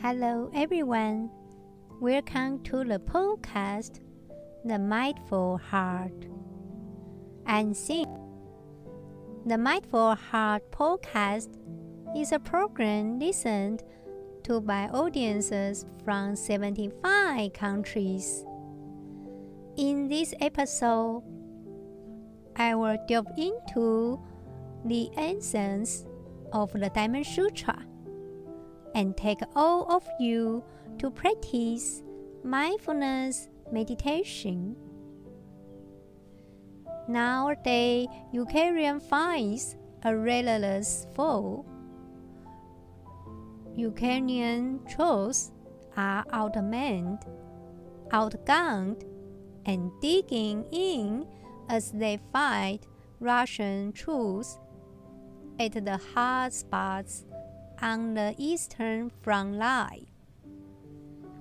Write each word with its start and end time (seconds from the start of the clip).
Hello, 0.00 0.50
everyone. 0.54 1.30
Welcome 2.00 2.62
to 2.64 2.82
the 2.84 2.98
podcast, 2.98 4.00
The 4.64 4.78
Mindful 4.78 5.58
Heart. 5.58 6.26
And 7.46 7.76
see, 7.76 8.04
the 9.46 9.56
Mindful 9.56 10.16
Heart 10.16 10.72
podcast 10.72 11.48
is 12.16 12.32
a 12.32 12.38
program 12.38 13.18
listened 13.18 13.82
to 14.44 14.60
by 14.60 14.88
audiences 14.88 15.86
from 16.04 16.34
75 16.36 17.52
countries. 17.52 18.44
In 19.76 20.08
this 20.08 20.34
episode, 20.40 21.22
I 22.56 22.74
will 22.74 22.98
delve 23.06 23.28
into 23.38 24.20
the 24.84 25.10
essence 25.16 26.04
of 26.52 26.72
the 26.72 26.90
Diamond 26.90 27.26
Sutra 27.26 27.78
and 28.94 29.16
take 29.16 29.40
all 29.54 29.90
of 29.90 30.06
you 30.20 30.62
to 30.98 31.10
practice 31.10 32.02
mindfulness 32.44 33.48
meditation. 33.70 34.76
Nowadays, 37.08 38.06
Ukrainian 38.32 39.00
finds 39.00 39.76
a 40.04 40.16
relentless 40.16 41.06
foe. 41.14 41.64
Ukrainian 43.76 44.80
troops 44.86 45.50
are 45.96 46.24
outmanned, 46.32 47.22
outgunned, 48.10 49.02
and 49.66 49.90
digging 50.00 50.64
in 50.70 51.26
as 51.68 51.92
they 51.92 52.18
fight 52.32 52.86
Russian 53.20 53.92
troops 53.92 54.58
at 55.58 55.72
the 55.72 55.98
hot 56.14 56.52
spots 56.52 57.24
on 57.82 58.14
the 58.14 58.34
eastern 58.38 59.10
front 59.22 59.54
line. 59.56 60.06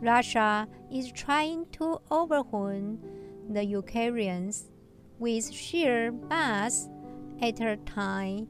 Russia 0.01 0.67
is 0.91 1.11
trying 1.11 1.67
to 1.73 2.01
overwhelm 2.11 2.99
the 3.49 3.63
Ukrainians 3.63 4.71
with 5.19 5.53
sheer 5.53 6.11
mass 6.11 6.89
at 7.41 7.61
a 7.61 7.77
time 7.85 8.47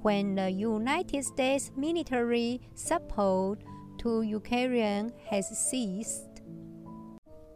when 0.00 0.34
the 0.34 0.50
United 0.50 1.24
States 1.24 1.70
military 1.76 2.60
support 2.74 3.62
to 3.98 4.22
Ukraine 4.22 5.12
has 5.30 5.46
ceased. 5.68 6.42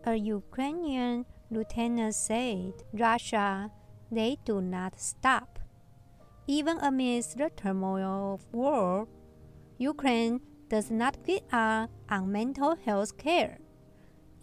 A 0.04 0.14
Ukrainian 0.14 1.24
lieutenant 1.50 2.14
said 2.14 2.72
Russia, 2.92 3.70
they 4.10 4.38
do 4.44 4.60
not 4.60 5.00
stop. 5.00 5.58
Even 6.46 6.78
amidst 6.78 7.36
the 7.36 7.50
turmoil 7.50 8.34
of 8.34 8.46
war, 8.52 9.08
Ukraine 9.78 10.40
does 10.68 10.90
not 10.90 11.24
give 11.24 11.42
up 11.52 11.90
on 12.10 12.32
mental 12.32 12.74
health 12.74 13.16
care, 13.16 13.58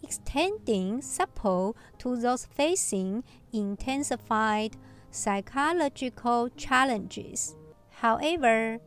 extending 0.02 1.02
support 1.02 1.76
to 1.98 2.16
those 2.16 2.46
facing 2.46 3.22
intensified 3.52 4.76
psychological 5.10 6.48
challenges. 6.56 7.54
However, 7.90 8.78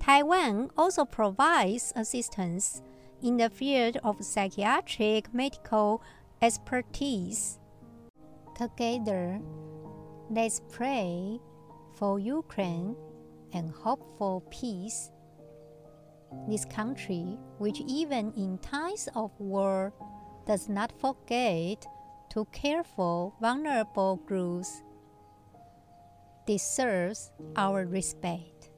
Taiwan 0.00 0.70
also 0.76 1.04
provides 1.04 1.92
assistance 1.94 2.82
in 3.22 3.36
the 3.36 3.50
field 3.50 3.98
of 4.02 4.24
psychiatric 4.24 5.32
medical 5.34 6.02
expertise. 6.40 7.58
Together, 8.56 9.38
let's 10.30 10.62
pray 10.70 11.38
for 11.94 12.18
Ukraine 12.18 12.96
and 13.52 13.70
hope 13.70 14.16
for 14.16 14.40
peace 14.50 15.10
this 16.48 16.64
country, 16.64 17.38
which 17.58 17.80
even 17.86 18.32
in 18.36 18.58
times 18.58 19.08
of 19.14 19.30
war 19.38 19.92
does 20.46 20.68
not 20.68 20.92
forget 21.00 21.84
to 22.30 22.44
care 22.52 22.84
for 22.84 23.32
vulnerable 23.40 24.16
groups, 24.26 24.82
deserves 26.46 27.30
our 27.56 27.86
respect. 27.86 28.70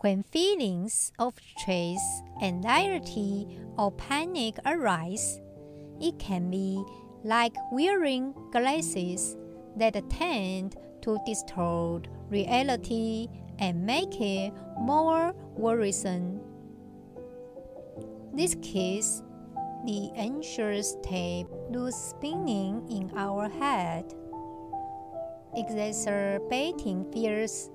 When 0.00 0.22
feelings 0.22 1.10
of 1.18 1.34
stress, 1.38 2.22
anxiety, 2.42 3.58
or 3.78 3.90
panic 3.92 4.58
arise, 4.64 5.40
it 6.00 6.18
can 6.18 6.50
be 6.50 6.84
like 7.24 7.56
wearing 7.72 8.34
glasses 8.52 9.36
that 9.76 9.94
tend 10.10 10.76
to 11.02 11.18
distort 11.26 12.08
reality 12.28 13.28
and 13.58 13.84
make 13.84 14.20
it 14.20 14.52
more 14.78 15.34
worrisome. 15.56 16.40
This 18.32 18.54
case, 18.62 19.22
the 19.84 20.10
anxious 20.16 20.96
tape 21.02 21.46
lose 21.70 21.94
spinning 21.94 22.86
in 22.90 23.10
our 23.16 23.48
head, 23.48 24.12
exacerbating 25.54 27.10
fears 27.12 27.70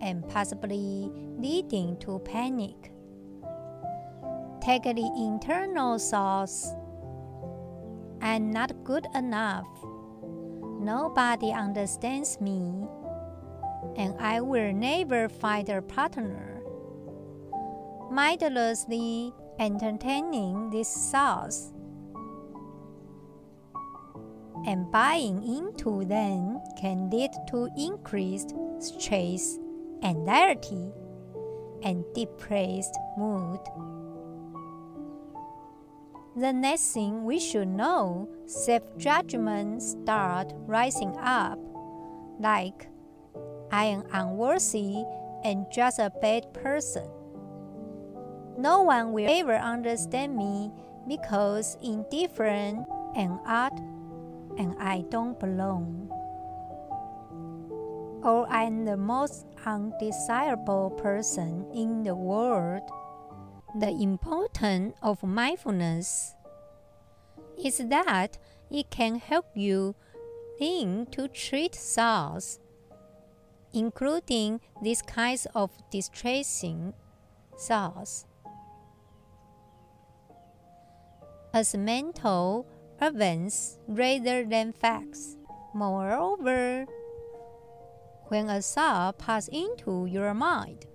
and 0.00 0.26
possibly 0.28 1.10
leading 1.38 1.96
to 1.98 2.18
panic. 2.20 2.92
Take 4.60 4.82
the 4.82 5.12
internal 5.16 5.98
thoughts. 5.98 6.74
I'm 8.20 8.50
not 8.50 8.72
good 8.82 9.06
enough. 9.14 9.68
Nobody 10.80 11.52
understands 11.52 12.40
me 12.40 12.88
and 13.96 14.14
I 14.18 14.40
will 14.40 14.72
never 14.72 15.28
find 15.28 15.68
a 15.68 15.82
partner. 15.82 16.62
Mindlessly 18.10 19.32
entertaining 19.58 20.70
these 20.70 21.10
thoughts 21.10 21.72
and 24.66 24.90
buying 24.90 25.42
into 25.42 26.04
them 26.04 26.60
can 26.78 27.08
lead 27.10 27.30
to 27.48 27.68
increased 27.78 28.54
stress, 28.78 29.58
anxiety, 30.02 30.90
and 31.82 32.04
depressed 32.14 32.96
mood. 33.16 33.60
The 36.36 36.52
next 36.52 36.92
thing 36.92 37.24
we 37.24 37.38
should 37.38 37.68
know, 37.68 38.28
self-judgment 38.46 39.82
start 39.82 40.52
rising 40.66 41.16
up, 41.18 41.58
like 42.38 42.88
I 43.70 43.86
am 43.86 44.04
unworthy 44.12 45.04
and 45.44 45.66
just 45.70 45.98
a 45.98 46.12
bad 46.20 46.52
person. 46.52 47.08
No 48.58 48.82
one 48.82 49.12
will 49.12 49.28
ever 49.28 49.56
understand 49.56 50.36
me 50.36 50.72
because 51.06 51.76
indifferent 51.82 52.86
and 53.14 53.38
odd 53.46 53.78
and 54.58 54.74
I 54.80 55.04
don't 55.10 55.38
belong. 55.38 56.08
Oh, 58.24 58.40
or 58.40 58.48
I'm 58.48 58.84
the 58.84 58.96
most 58.96 59.46
undesirable 59.64 60.90
person 60.90 61.66
in 61.72 62.02
the 62.02 62.14
world. 62.14 62.82
The 63.78 63.90
importance 63.90 64.96
of 65.02 65.22
mindfulness 65.22 66.34
is 67.62 67.78
that 67.78 68.38
it 68.70 68.90
can 68.90 69.16
help 69.16 69.46
you 69.54 69.94
learn 70.60 71.06
to 71.12 71.28
treat 71.28 71.74
thoughts 71.74 72.58
including 73.76 74.58
these 74.80 75.02
kinds 75.02 75.46
of 75.54 75.70
distressing 75.90 76.94
thoughts. 77.60 78.24
As 81.52 81.76
mental 81.76 82.66
events 83.02 83.78
rather 83.86 84.44
than 84.44 84.72
facts. 84.72 85.36
Moreover, 85.74 86.86
when 88.28 88.48
a 88.48 88.62
thought 88.62 89.18
passes 89.18 89.50
into 89.52 90.06
your 90.06 90.32
mind, 90.32 90.86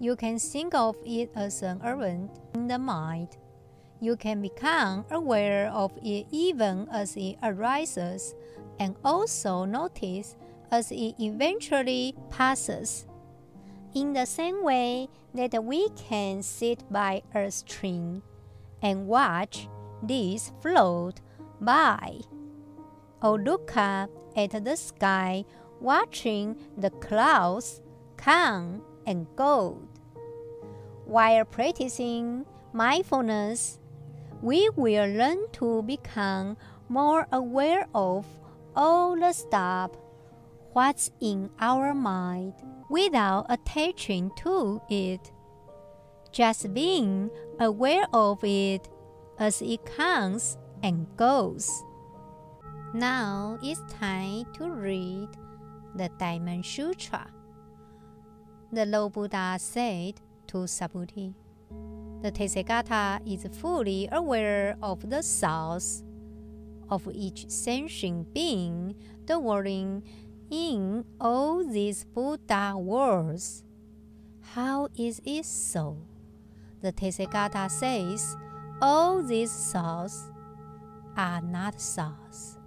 you 0.00 0.16
can 0.16 0.38
think 0.38 0.74
of 0.74 0.96
it 1.04 1.30
as 1.36 1.62
an 1.62 1.82
event 1.84 2.30
in 2.54 2.68
the 2.68 2.78
mind. 2.78 3.36
You 4.00 4.16
can 4.16 4.40
become 4.40 5.04
aware 5.10 5.68
of 5.68 5.92
it 6.02 6.26
even 6.30 6.88
as 6.90 7.16
it 7.16 7.36
arises 7.42 8.34
and 8.78 8.96
also 9.04 9.66
notice 9.66 10.36
as 10.70 10.90
it 10.90 11.14
eventually 11.18 12.14
passes. 12.30 13.06
In 13.94 14.12
the 14.12 14.26
same 14.26 14.62
way 14.64 15.08
that 15.34 15.64
we 15.64 15.88
can 15.90 16.42
sit 16.42 16.82
by 16.90 17.22
a 17.34 17.50
stream 17.50 18.22
and 18.82 19.06
watch 19.06 19.68
this 20.02 20.52
float 20.60 21.20
by, 21.60 22.20
or 23.22 23.38
look 23.38 23.76
up 23.76 24.10
at 24.36 24.64
the 24.64 24.76
sky 24.76 25.44
watching 25.80 26.56
the 26.76 26.90
clouds 26.90 27.80
come 28.16 28.82
and 29.06 29.26
go. 29.36 29.80
While 31.04 31.44
practicing 31.44 32.46
mindfulness, 32.72 33.78
we 34.42 34.68
will 34.76 35.06
learn 35.06 35.48
to 35.52 35.82
become 35.82 36.56
more 36.88 37.26
aware 37.32 37.86
of 37.94 38.26
all 38.74 39.16
the 39.16 39.32
stuff 39.32 39.90
what's 40.74 41.12
in 41.20 41.48
our 41.60 41.94
mind 41.94 42.52
without 42.90 43.46
attaching 43.48 44.30
to 44.36 44.82
it 44.90 45.30
just 46.32 46.74
being 46.74 47.30
aware 47.60 48.06
of 48.12 48.42
it 48.42 48.88
as 49.38 49.62
it 49.62 49.84
comes 49.86 50.58
and 50.82 51.06
goes. 51.16 51.70
Now 52.92 53.56
it's 53.62 53.80
time 54.00 54.46
to 54.54 54.68
read 54.68 55.28
the 55.94 56.10
Diamond 56.18 56.66
Sutra. 56.66 57.30
The 58.72 58.84
Lord 58.84 59.12
Buddha 59.12 59.56
said 59.60 60.20
to 60.48 60.66
Subhuti, 60.66 61.34
The 62.22 62.32
Tathagata 62.32 63.20
is 63.24 63.46
fully 63.58 64.08
aware 64.10 64.76
of 64.82 65.08
the 65.08 65.22
source 65.22 66.02
of 66.90 67.08
each 67.12 67.48
sentient 67.48 68.34
being 68.34 68.96
dwelling 69.24 70.02
in 70.50 71.04
all 71.20 71.64
these 71.64 72.04
Buddha 72.04 72.74
worlds. 72.76 73.64
How 74.40 74.88
is 74.96 75.20
it 75.24 75.44
so? 75.44 75.98
The 76.80 76.92
Tathagata 76.92 77.70
says 77.70 78.36
all 78.80 79.22
these 79.22 79.50
souls 79.50 80.30
are 81.16 81.40
not 81.40 81.80
souls. 81.80 82.58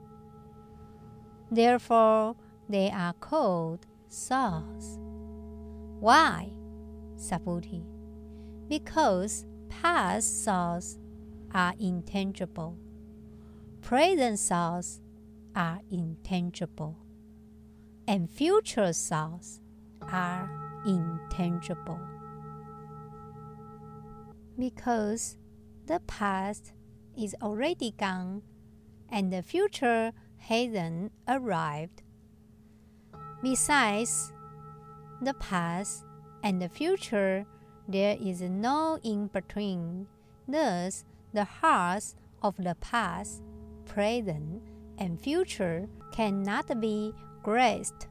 Therefore, 1.51 2.35
they 2.67 2.89
are 2.91 3.13
called 3.13 3.85
souls. 4.09 4.99
Why? 5.99 6.49
Subhuti. 7.15 7.83
Because 8.67 9.45
past 9.69 10.43
souls 10.43 10.97
are 11.53 11.73
intangible. 11.79 12.77
Present 13.81 14.39
souls 14.39 14.99
are 15.55 15.79
intangible. 15.89 16.97
And 18.07 18.29
future 18.29 18.93
selves 18.93 19.59
are 20.01 20.49
intangible. 20.85 21.99
Because 24.57 25.37
the 25.87 25.99
past 26.07 26.71
is 27.17 27.35
already 27.41 27.93
gone 27.97 28.43
and 29.09 29.31
the 29.31 29.41
future 29.41 30.13
hasn't 30.37 31.11
arrived. 31.27 32.01
Besides 33.43 34.31
the 35.21 35.33
past 35.33 36.05
and 36.43 36.61
the 36.61 36.69
future, 36.69 37.45
there 37.89 38.17
is 38.21 38.41
no 38.41 38.99
in 39.03 39.27
between. 39.27 40.07
Thus, 40.47 41.03
the 41.33 41.43
hearts 41.43 42.15
of 42.41 42.55
the 42.57 42.75
past, 42.79 43.43
present, 43.85 44.61
and 44.97 45.19
future 45.19 45.87
cannot 46.11 46.79
be 46.79 47.13
grasped 47.47 48.09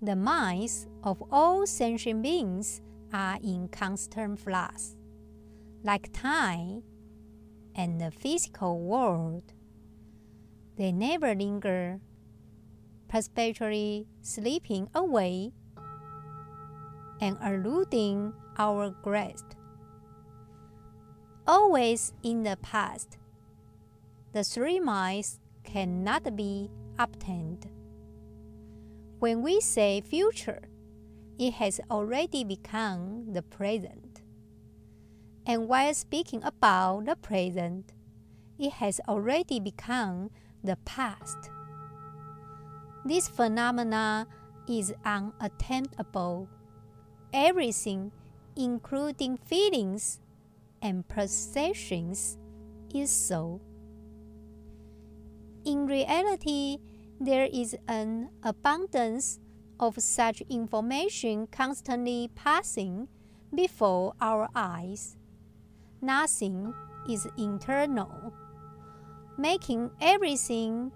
The 0.00 0.14
minds 0.14 0.86
of 1.02 1.20
all 1.32 1.66
sentient 1.66 2.22
beings 2.22 2.80
are 3.12 3.38
in 3.42 3.66
constant 3.68 4.38
flux, 4.38 4.94
like 5.82 6.12
time 6.12 6.84
and 7.74 8.00
the 8.00 8.12
physical 8.12 8.78
world. 8.78 9.52
They 10.76 10.92
never 10.92 11.34
linger, 11.34 12.00
perpetually 13.08 14.06
slipping 14.20 14.86
away 14.94 15.50
and 17.20 17.36
eluding 17.44 18.32
our 18.58 18.90
grasp. 19.02 19.54
Always 21.46 22.12
in 22.22 22.44
the 22.44 22.56
past, 22.62 23.18
the 24.32 24.44
three 24.44 24.78
minds 24.78 25.40
cannot 25.64 26.36
be 26.36 26.70
obtained. 27.00 27.68
When 29.18 29.42
we 29.42 29.60
say 29.60 30.00
future, 30.00 30.62
it 31.40 31.54
has 31.54 31.80
already 31.90 32.44
become 32.44 33.32
the 33.32 33.42
present. 33.42 34.22
And 35.44 35.66
while 35.66 35.92
speaking 35.94 36.44
about 36.44 37.06
the 37.06 37.16
present, 37.16 37.92
it 38.56 38.74
has 38.74 39.00
already 39.08 39.58
become 39.58 40.30
the 40.62 40.76
past. 40.84 41.50
This 43.04 43.26
phenomena 43.26 44.28
is 44.68 44.94
unattainable. 45.04 46.48
Everything, 47.32 48.12
including 48.54 49.36
feelings 49.36 50.20
and 50.82 51.06
perceptions, 51.08 52.36
is 52.92 53.10
so. 53.10 53.60
In 55.64 55.86
reality, 55.86 56.78
there 57.20 57.48
is 57.52 57.76
an 57.88 58.28
abundance 58.42 59.38
of 59.78 59.96
such 59.98 60.42
information 60.50 61.46
constantly 61.46 62.30
passing 62.34 63.08
before 63.54 64.12
our 64.20 64.48
eyes. 64.54 65.16
Nothing 66.00 66.74
is 67.08 67.26
internal, 67.38 68.32
making 69.38 69.90
everything 70.00 70.92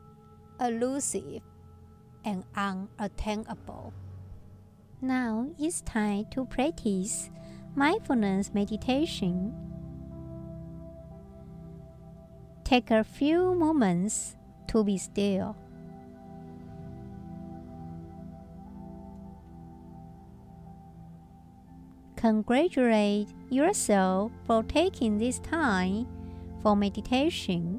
elusive 0.61 1.43
and 2.25 2.45
unattainable. 2.57 3.93
Now 5.01 5.49
it's 5.59 5.81
time 5.83 6.27
to 6.33 6.45
practice 6.45 7.31
mindfulness 7.77 8.53
meditation. 8.53 9.55
Take 12.67 12.91
a 12.91 13.05
few 13.05 13.55
moments 13.55 14.35
to 14.67 14.83
be 14.83 14.99
still. 14.99 15.55
Congratulate 22.17 23.29
yourself 23.51 24.33
for 24.49 24.65
taking 24.65 25.17
this 25.17 25.39
time 25.39 26.09
for 26.61 26.75
meditation. 26.75 27.79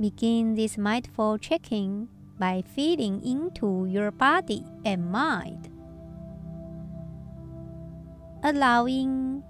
Begin 0.00 0.54
this 0.54 0.78
mindful 0.78 1.36
checking 1.36 2.08
by 2.38 2.62
feeling 2.62 3.22
into 3.22 3.84
your 3.84 4.10
body 4.10 4.64
and 4.86 5.12
mind, 5.12 5.68
allowing 8.46 9.42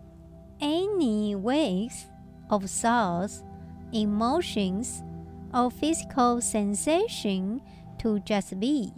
any 0.59 1.35
waves 1.35 2.07
of 2.49 2.65
thoughts, 2.65 3.45
emotions, 3.93 5.05
or 5.53 5.71
physical 5.71 6.41
sensation 6.41 7.61
to 7.99 8.19
just 8.21 8.59
be. 8.59 8.91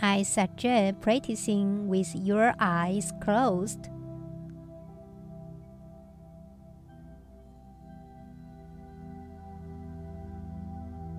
I 0.00 0.22
suggest 0.22 1.00
practicing 1.00 1.88
with 1.88 2.14
your 2.14 2.54
eyes 2.60 3.12
closed. 3.20 3.88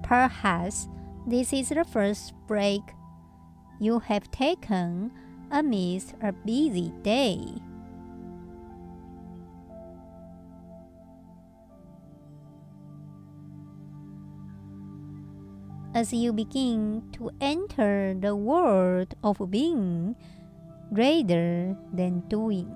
Perhaps 0.03 0.87
this 1.27 1.53
is 1.53 1.69
the 1.69 1.83
first 1.83 2.33
break 2.47 2.81
you 3.79 3.99
have 3.99 4.31
taken 4.31 5.11
amidst 5.51 6.15
a 6.21 6.31
busy 6.31 6.91
day. 7.03 7.45
As 15.99 16.13
you 16.13 16.31
begin 16.31 17.11
to 17.19 17.27
enter 17.43 18.15
the 18.15 18.31
world 18.31 19.19
of 19.19 19.35
being 19.51 20.15
rather 20.95 21.75
than 21.91 22.23
doing. 22.31 22.71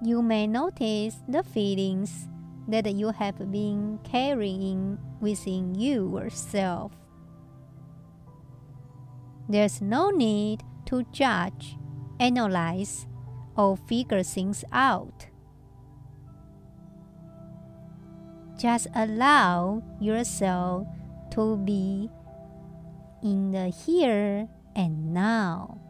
you 0.00 0.22
may 0.22 0.46
notice 0.46 1.20
the 1.28 1.42
feelings 1.42 2.28
that 2.68 2.88
you 2.94 3.10
have 3.10 3.36
been 3.52 3.98
carrying 4.04 4.96
within 5.20 5.74
yourself. 5.74 7.05
There's 9.48 9.80
no 9.80 10.10
need 10.10 10.62
to 10.86 11.04
judge, 11.12 11.76
analyze, 12.18 13.06
or 13.56 13.76
figure 13.76 14.22
things 14.22 14.64
out. 14.72 15.26
Just 18.58 18.88
allow 18.94 19.82
yourself 20.00 20.86
to 21.32 21.56
be 21.58 22.10
in 23.22 23.52
the 23.52 23.68
here 23.68 24.48
and 24.74 25.12
now. 25.12 25.85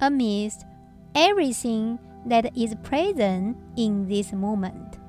Amidst 0.00 0.66
everything 1.14 1.98
that 2.26 2.56
is 2.56 2.74
present 2.82 3.56
in 3.76 4.06
this 4.08 4.32
moment. 4.32 4.99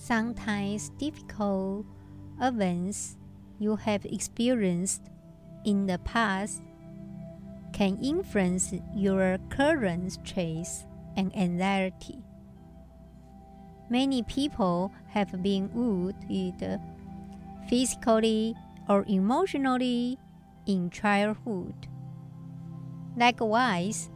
Sometimes 0.00 0.88
difficult 0.96 1.84
events 2.40 3.18
you 3.58 3.76
have 3.76 4.04
experienced 4.06 5.02
in 5.66 5.86
the 5.86 5.98
past 5.98 6.62
can 7.74 7.98
influence 8.02 8.72
your 8.96 9.36
current 9.50 10.10
stress 10.10 10.86
and 11.16 11.36
anxiety. 11.36 12.24
Many 13.90 14.22
people 14.22 14.90
have 15.08 15.42
been 15.42 15.70
wounded 15.74 16.80
physically 17.68 18.54
or 18.88 19.04
emotionally 19.06 20.18
in 20.66 20.88
childhood. 20.88 21.74
Likewise, 23.16 24.08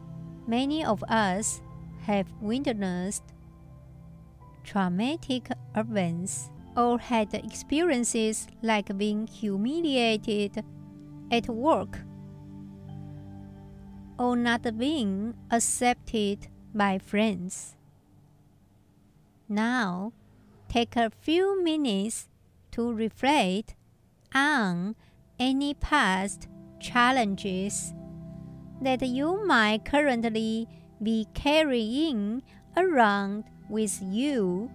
many 0.47 0.83
of 0.83 1.03
us 1.03 1.61
have 2.07 2.25
witnessed 2.41 3.34
traumatic 4.65 5.49
events 5.75 6.49
or 6.75 6.97
had 6.99 7.33
experiences 7.33 8.47
like 8.61 8.97
being 8.97 9.27
humiliated 9.27 10.63
at 11.31 11.47
work 11.47 11.99
or 14.17 14.35
not 14.35 14.77
being 14.77 15.35
accepted 15.51 16.47
by 16.73 16.97
friends. 16.97 17.75
Now, 19.47 20.11
take 20.67 20.95
a 20.95 21.11
few 21.21 21.63
minutes 21.63 22.27
to 22.71 22.91
reflect 22.91 23.75
on 24.33 24.95
any 25.39 25.73
past 25.75 26.47
challenges 26.79 27.93
that 28.81 29.01
you 29.01 29.45
might 29.45 29.85
currently 29.85 30.67
be 31.01 31.27
carrying 31.33 32.41
around 32.75 33.45
with 33.69 34.01
you 34.01 34.69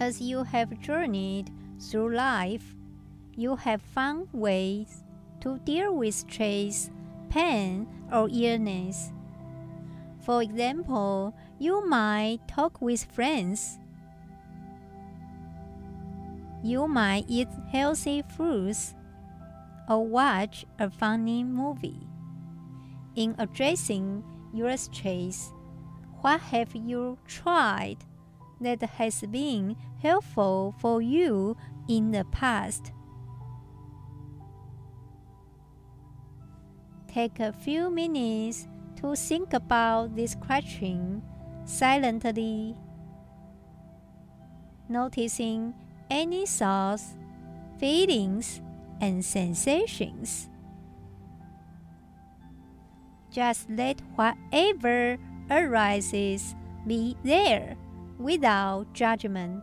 as 0.00 0.18
you 0.18 0.42
have 0.42 0.80
journeyed 0.80 1.50
through 1.78 2.14
life, 2.14 2.74
you 3.36 3.54
have 3.54 3.82
found 3.82 4.26
ways 4.32 5.04
to 5.40 5.58
deal 5.58 5.94
with 5.94 6.14
stress, 6.14 6.90
pain, 7.28 7.86
or 8.10 8.28
illness. 8.32 9.12
For 10.24 10.42
example, 10.42 11.34
you 11.58 11.86
might 11.86 12.40
talk 12.48 12.80
with 12.80 13.04
friends. 13.12 13.78
You 16.62 16.88
might 16.88 17.26
eat 17.28 17.48
healthy 17.70 18.22
foods 18.36 18.94
or 19.88 20.06
watch 20.06 20.64
a 20.78 20.90
funny 20.90 21.44
movie. 21.44 22.06
In 23.16 23.34
addressing 23.38 24.24
your 24.54 24.76
stress, 24.76 25.52
what 26.20 26.40
have 26.40 26.74
you 26.74 27.18
tried 27.26 27.98
that 28.60 28.82
has 28.82 29.22
been 29.22 29.76
helpful 30.02 30.74
for 30.78 31.00
you 31.00 31.56
in 31.88 32.10
the 32.10 32.24
past? 32.32 32.92
Take 37.08 37.40
a 37.40 37.52
few 37.52 37.90
minutes 37.90 38.68
to 39.00 39.16
think 39.16 39.52
about 39.52 40.14
this 40.14 40.34
question 40.34 41.22
silently, 41.64 42.76
noticing 44.88 45.74
any 46.10 46.46
thoughts, 46.46 47.16
feelings, 47.78 48.60
and 49.00 49.24
sensations. 49.24 50.48
Just 53.30 53.70
let 53.70 54.00
whatever 54.16 55.16
arises 55.50 56.54
be 56.86 57.16
there 57.24 57.76
without 58.18 58.92
judgment. 58.92 59.62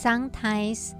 Sometimes 0.00 0.94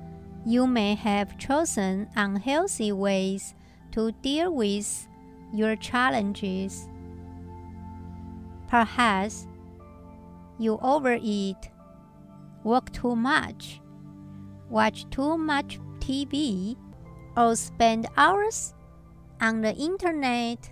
you 0.44 0.66
may 0.66 0.94
have 0.94 1.38
chosen 1.38 2.06
unhealthy 2.16 2.92
ways 2.92 3.54
to 3.92 4.12
deal 4.20 4.54
with 4.54 5.08
your 5.54 5.74
challenges. 5.76 6.86
Perhaps 8.68 9.48
you 10.58 10.78
overeat, 10.82 11.56
work 12.62 12.92
too 12.92 13.16
much, 13.16 13.80
watch 14.68 15.08
too 15.08 15.38
much 15.38 15.80
TV, 16.00 16.76
or 17.38 17.56
spend 17.56 18.06
hours 18.18 18.74
on 19.40 19.62
the 19.62 19.74
internet. 19.76 20.70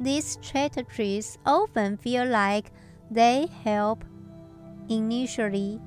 These 0.00 0.24
strategies 0.42 1.38
often 1.46 1.96
feel 1.96 2.26
like 2.26 2.72
they 3.10 3.48
help 3.64 4.04
initially, 4.88 5.80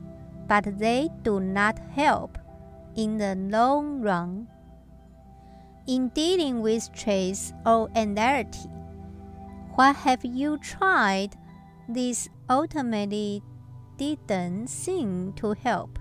but 0.47 0.77
they 0.77 1.09
do 1.23 1.39
not 1.39 1.79
help 1.95 2.37
in 2.95 3.17
the 3.17 3.35
long 3.35 4.01
run. 4.01 4.47
In 5.87 6.09
dealing 6.09 6.61
with 6.61 6.83
stress 6.83 7.53
or 7.65 7.89
anxiety, 7.95 8.69
what 9.75 9.95
have 9.97 10.23
you 10.23 10.57
tried? 10.57 11.35
This 11.89 12.29
ultimately 12.49 13.41
didn't 13.97 14.67
seem 14.67 15.33
to 15.33 15.53
help. 15.53 15.99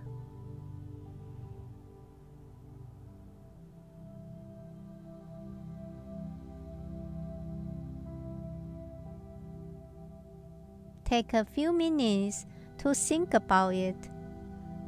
Take 11.12 11.34
a 11.34 11.44
few 11.44 11.74
minutes 11.74 12.46
to 12.78 12.94
think 12.94 13.34
about 13.34 13.74
it 13.74 14.08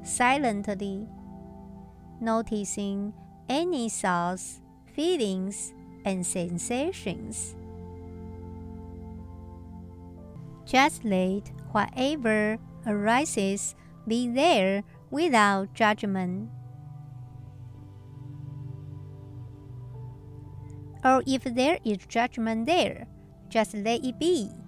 silently, 0.03 1.07
noticing 2.19 3.13
any 3.47 3.91
thoughts, 3.91 4.63
feelings, 4.97 5.75
and 6.07 6.25
sensations. 6.25 7.55
Just 10.65 11.05
let 11.05 11.53
whatever 11.73 12.57
arises 12.87 13.75
be 14.09 14.27
there 14.27 14.83
without 15.11 15.75
judgment. 15.75 16.49
Or 21.05 21.23
if 21.27 21.45
there 21.45 21.77
is 21.85 21.99
judgment 22.09 22.65
there, 22.65 23.09
just 23.51 23.75
let 23.75 24.03
it 24.03 24.19
be. 24.19 24.64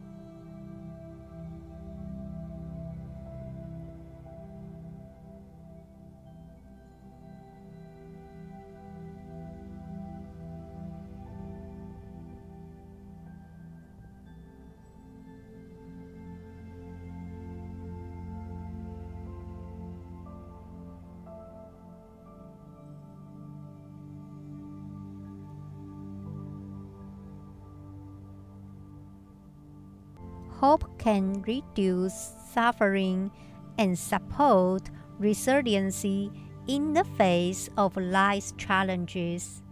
Hope 30.61 30.99
can 30.99 31.43
reduce 31.43 32.33
suffering 32.53 33.31
and 33.77 33.99
support 33.99 34.91
resiliency 35.19 36.33
in 36.67 36.95
the 36.95 37.05
face 37.05 37.69
of 37.77 37.97
life's 37.97 38.53
challenges. 38.57 39.63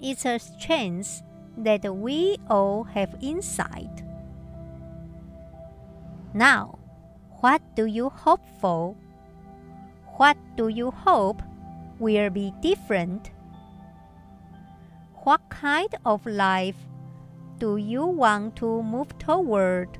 It's 0.00 0.24
a 0.24 0.38
strength 0.38 1.22
that 1.56 1.84
we 1.94 2.36
all 2.50 2.82
have 2.82 3.14
inside. 3.22 4.02
Now, 6.34 6.78
what 7.40 7.62
do 7.76 7.86
you 7.86 8.10
hope 8.10 8.44
for? 8.60 8.96
What 10.16 10.36
do 10.56 10.68
you 10.68 10.90
hope 10.90 11.42
will 11.98 12.30
be 12.30 12.52
different? 12.60 13.30
What 15.22 15.48
kind 15.48 15.94
of 16.04 16.26
life 16.26 16.76
do 17.58 17.76
you 17.78 18.04
want 18.06 18.56
to 18.56 18.82
move 18.82 19.18
toward? 19.18 19.98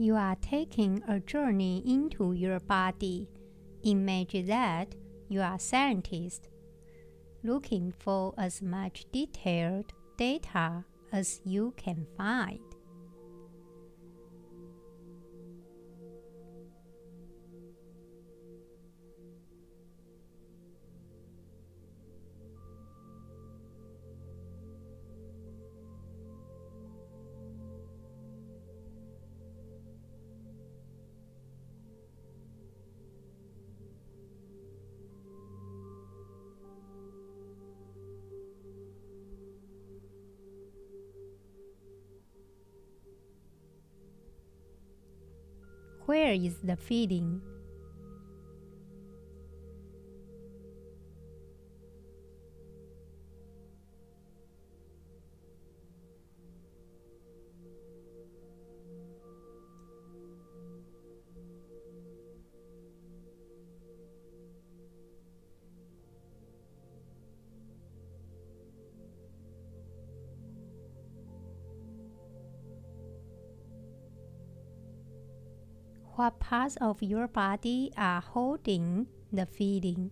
You 0.00 0.14
are 0.14 0.36
taking 0.36 1.02
a 1.08 1.18
journey 1.18 1.82
into 1.84 2.32
your 2.32 2.60
body. 2.60 3.28
Imagine 3.82 4.46
that 4.46 4.94
you 5.28 5.40
are 5.40 5.56
a 5.56 5.58
scientist 5.58 6.48
looking 7.42 7.92
for 7.98 8.32
as 8.38 8.62
much 8.62 9.06
detailed 9.10 9.92
data 10.16 10.84
as 11.10 11.40
you 11.44 11.74
can 11.76 12.06
find. 12.16 12.67
Where 46.08 46.32
is 46.32 46.56
the 46.64 46.74
feeling? 46.74 47.42
Parts 76.48 76.76
of 76.80 77.02
your 77.02 77.28
body 77.28 77.92
are 77.98 78.22
holding 78.22 79.06
the 79.30 79.44
feeling? 79.44 80.10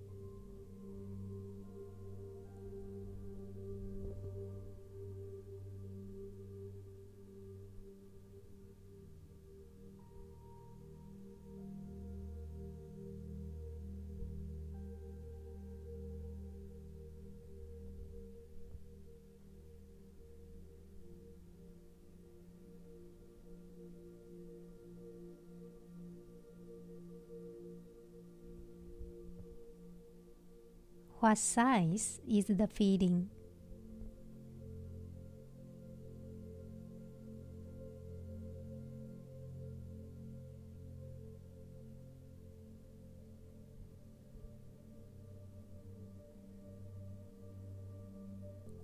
What 31.26 31.38
size 31.38 32.20
is 32.30 32.44
the 32.46 32.68
feeling? 32.68 33.28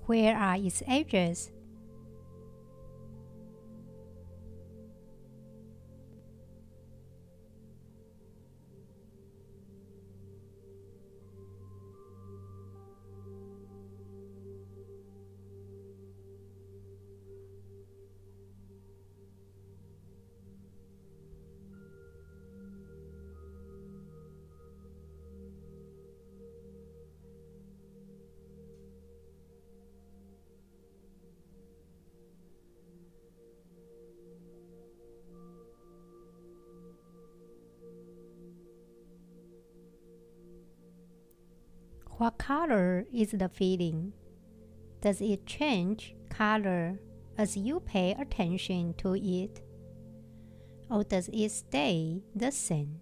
Where 0.06 0.36
are 0.36 0.56
its 0.56 0.82
edges? 0.88 1.52
What 42.22 42.38
color 42.38 43.04
is 43.12 43.32
the 43.32 43.48
feeling? 43.48 44.12
Does 45.00 45.20
it 45.20 45.44
change 45.44 46.14
color 46.30 47.00
as 47.36 47.56
you 47.56 47.80
pay 47.80 48.12
attention 48.12 48.94
to 48.98 49.16
it? 49.16 49.60
Or 50.88 51.02
does 51.02 51.28
it 51.32 51.50
stay 51.50 52.22
the 52.32 52.52
same? 52.52 53.00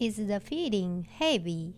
Is 0.00 0.16
the 0.16 0.38
feeling 0.38 1.08
heavy? 1.18 1.74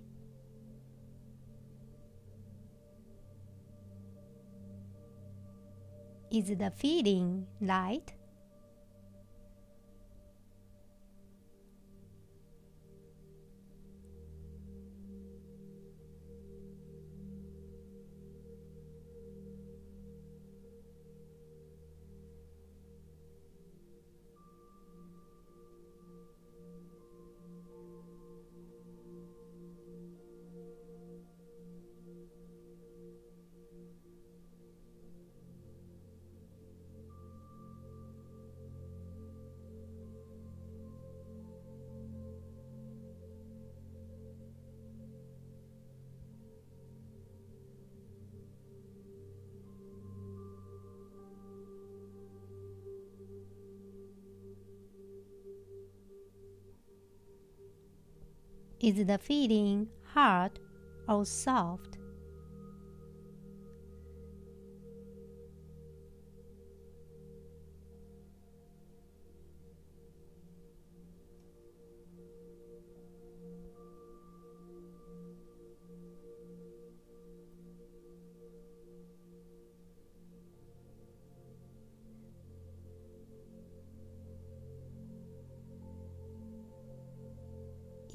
Is 6.31 6.49
the 6.49 6.71
feeling 6.77 7.47
light? 7.63 8.13
Is 58.81 59.05
the 59.05 59.19
feeling 59.19 59.91
hard 60.15 60.59
or 61.07 61.27
soft? 61.27 61.99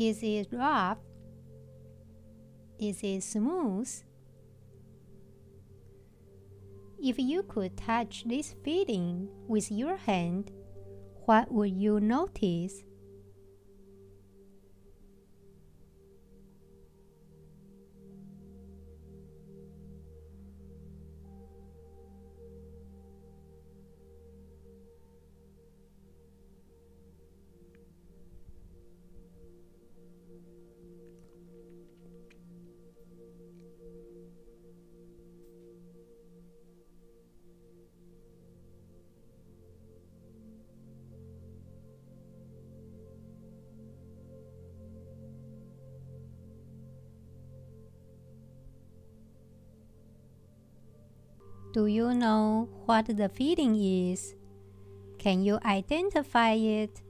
Is 0.05 0.21
it 0.21 0.49
rough? 0.51 0.99
Is 2.77 3.01
it 3.01 3.23
smooth? 3.23 3.89
If 7.01 7.17
you 7.17 7.41
could 7.41 7.75
touch 7.75 8.23
this 8.27 8.53
feeling 8.63 9.27
with 9.47 9.71
your 9.71 9.97
hand, 9.97 10.51
what 11.25 11.51
would 11.51 11.71
you 11.71 11.99
notice? 11.99 12.83
Do 51.75 51.87
you 51.87 52.13
know 52.13 52.69
what 52.85 53.07
the 53.07 53.27
feeling 53.27 53.75
is? 53.75 54.33
Can 55.19 55.43
you 55.43 55.59
identify 55.65 56.53
it? 56.53 57.01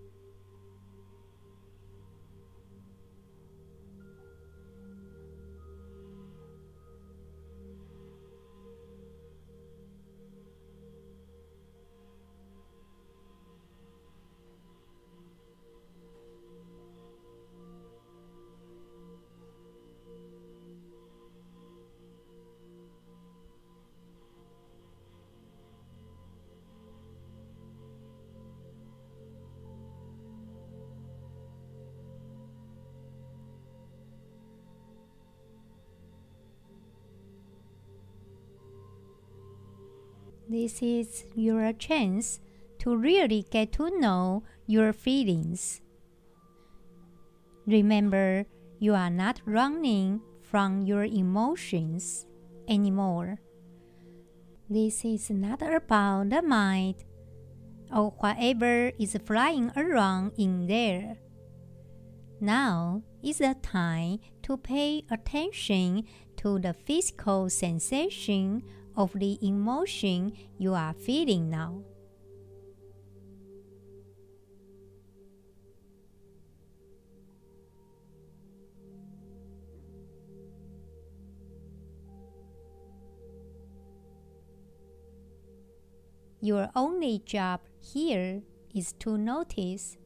This 40.56 40.82
is 40.82 41.26
your 41.36 41.74
chance 41.74 42.40
to 42.80 42.96
really 42.96 43.44
get 43.52 43.74
to 43.74 43.92
know 44.00 44.44
your 44.66 44.94
feelings. 44.94 45.82
Remember, 47.68 48.46
you 48.80 48.96
are 48.96 49.10
not 49.10 49.42
running 49.44 50.22
from 50.42 50.80
your 50.84 51.04
emotions 51.04 52.26
anymore. 52.70 53.42
This 54.70 55.04
is 55.04 55.30
not 55.30 55.62
about 55.62 56.30
the 56.30 56.42
mind 56.42 57.04
or 57.94 58.12
whatever 58.24 58.94
is 58.98 59.20
flying 59.26 59.74
around 59.76 60.32
in 60.38 60.68
there. 60.68 61.18
Now 62.40 63.04
is 63.22 63.40
the 63.40 63.58
time 63.62 64.20
to 64.44 64.56
pay 64.56 65.04
attention 65.12 66.08
to 66.38 66.60
the 66.60 66.74
physical 66.74 67.50
sensation 67.50 68.64
of 68.98 69.12
the 69.14 69.38
emotion 69.42 70.34
you 70.58 70.74
are 70.74 70.94
feeling 70.94 71.50
now. 71.50 71.84
Your 86.42 86.70
only 86.76 87.24
job 87.26 87.62
here 87.82 88.44
is 88.76 88.94
to 89.00 89.18
notice 89.18 89.98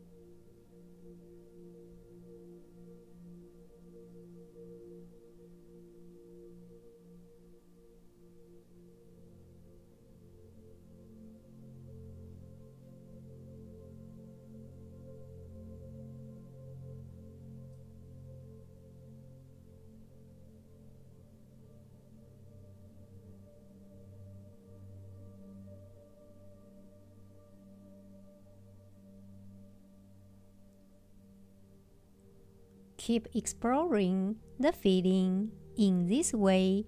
keep 33.09 33.27
exploring 33.33 34.35
the 34.59 34.71
feeling 34.71 35.49
in 35.81 36.05
this 36.05 36.31
way 36.31 36.85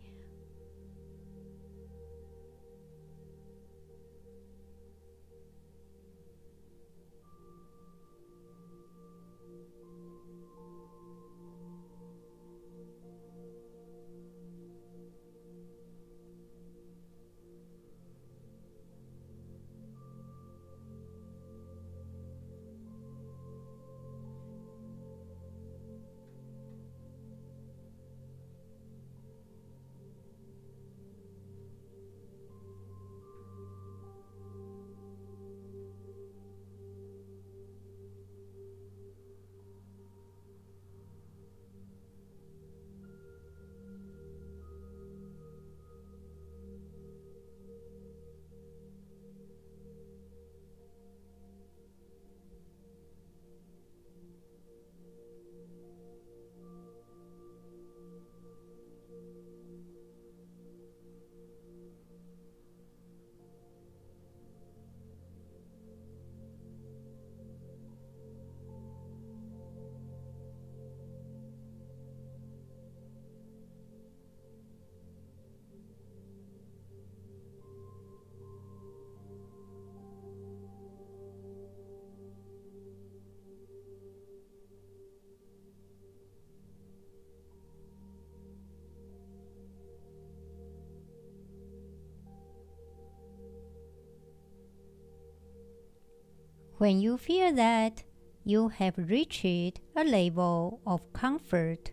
When 96.82 97.00
you 97.00 97.20
feel 97.20 97.54
that 97.54 98.02
you 98.44 98.70
have 98.70 98.98
reached 98.98 99.46
a 99.46 100.04
level 100.04 100.82
of 100.88 101.14
comfort 101.14 101.92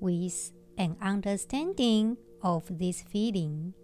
with 0.00 0.50
an 0.78 0.96
understanding 1.02 2.16
of 2.40 2.64
this 2.78 3.02
feeling, 3.02 3.74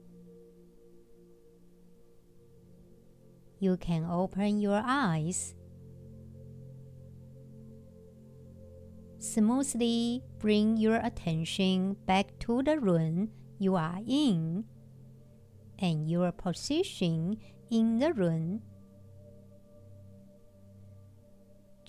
you 3.58 3.76
can 3.76 4.06
open 4.06 4.62
your 4.62 4.80
eyes 4.82 5.54
Smoothly 9.18 10.22
bring 10.38 10.78
your 10.78 11.04
attention 11.04 11.98
back 12.06 12.38
to 12.48 12.62
the 12.62 12.80
room 12.80 13.28
you 13.58 13.74
are 13.74 14.00
in 14.08 14.64
and 15.78 16.08
your 16.08 16.32
position 16.32 17.36
in 17.70 17.98
the 17.98 18.14
room. 18.14 18.62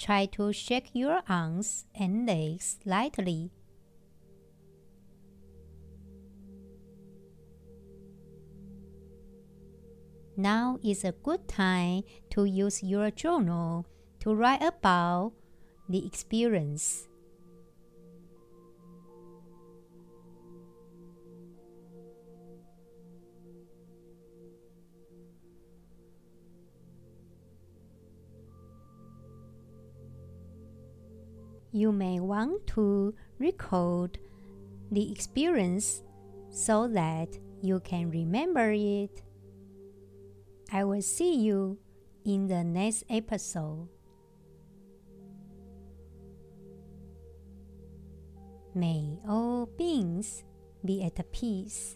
Try 0.09 0.25
to 0.41 0.51
shake 0.51 0.89
your 0.93 1.21
arms 1.29 1.85
and 1.93 2.25
legs 2.25 2.79
lightly. 2.83 3.51
Now 10.35 10.79
is 10.83 11.05
a 11.05 11.11
good 11.11 11.47
time 11.47 12.01
to 12.31 12.45
use 12.45 12.81
your 12.81 13.11
journal 13.11 13.85
to 14.21 14.33
write 14.33 14.63
about 14.63 15.33
the 15.87 16.03
experience. 16.03 17.08
You 31.79 31.93
may 31.93 32.19
want 32.19 32.67
to 32.75 33.15
record 33.37 34.19
the 34.91 35.09
experience 35.13 36.03
so 36.49 36.89
that 36.89 37.39
you 37.61 37.79
can 37.79 38.11
remember 38.11 38.73
it. 38.73 39.23
I 40.73 40.83
will 40.83 41.01
see 41.01 41.35
you 41.39 41.79
in 42.25 42.49
the 42.49 42.65
next 42.65 43.05
episode. 43.09 43.87
May 48.75 49.17
all 49.25 49.69
beings 49.77 50.43
be 50.83 51.01
at 51.01 51.31
peace. 51.31 51.95